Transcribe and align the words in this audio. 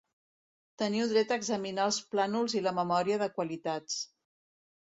Teniu 0.81 1.09
dret 1.11 1.33
a 1.35 1.37
examinar 1.41 1.85
els 1.91 1.99
plànols 2.15 2.57
i 2.61 2.65
la 2.69 2.75
memòria 2.81 3.21
de 3.25 3.29
qualitats. 3.39 4.01